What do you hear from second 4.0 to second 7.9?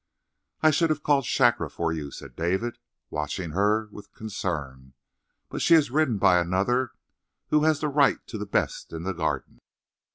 concern, "but she is ridden by another who has the